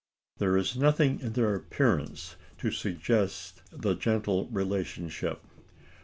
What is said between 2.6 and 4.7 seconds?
suggest the gentle